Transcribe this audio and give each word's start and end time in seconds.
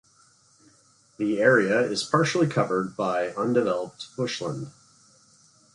The 1.17 1.39
area 1.39 1.79
is 1.81 2.01
partially 2.03 2.47
covered 2.47 2.97
by 2.97 3.29
undeveloped 3.35 4.07
bushland. 4.17 4.69